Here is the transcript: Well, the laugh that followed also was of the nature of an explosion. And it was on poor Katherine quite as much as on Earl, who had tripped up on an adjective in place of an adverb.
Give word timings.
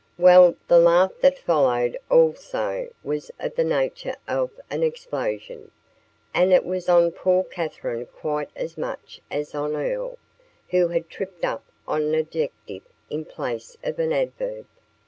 Well, 0.17 0.55
the 0.67 0.79
laugh 0.79 1.11
that 1.21 1.37
followed 1.37 1.95
also 2.09 2.89
was 3.03 3.29
of 3.39 3.53
the 3.53 3.63
nature 3.63 4.15
of 4.27 4.49
an 4.71 4.81
explosion. 4.81 5.69
And 6.33 6.51
it 6.51 6.65
was 6.65 6.89
on 6.89 7.11
poor 7.11 7.43
Katherine 7.43 8.07
quite 8.07 8.49
as 8.55 8.79
much 8.79 9.21
as 9.29 9.53
on 9.53 9.75
Earl, 9.75 10.17
who 10.69 10.87
had 10.87 11.07
tripped 11.07 11.45
up 11.45 11.63
on 11.87 12.01
an 12.01 12.15
adjective 12.15 12.81
in 13.11 13.25
place 13.25 13.77
of 13.83 13.99
an 13.99 14.11
adverb. 14.11 14.65